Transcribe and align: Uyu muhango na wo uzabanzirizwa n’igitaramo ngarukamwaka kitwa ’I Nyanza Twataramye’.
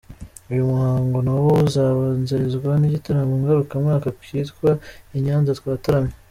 Uyu 0.51 0.69
muhango 0.71 1.17
na 1.25 1.33
wo 1.41 1.49
uzabanzirizwa 1.67 2.71
n’igitaramo 2.77 3.33
ngarukamwaka 3.41 4.07
kitwa 4.25 4.69
’I 5.15 5.19
Nyanza 5.25 5.57
Twataramye’. 5.59 6.13